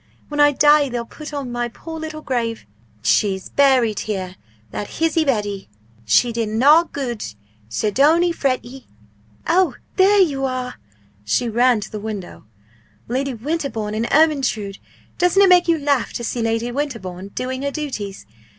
[0.29, 2.65] When I die they'll put on my poor little grave
[3.03, 4.35] "She's buried here
[4.71, 5.69] that hizzie Betty;
[6.05, 7.23] She did na gude
[7.69, 8.87] so don't ee fret ye!"
[9.47, 10.79] oh, there they are!"
[11.23, 12.45] she ran to the window
[13.07, 14.79] "Lady Winterbourne and Ermyntrude.
[15.19, 18.25] Doesn't it make you laugh to see Lady Winterbourne doing her duties?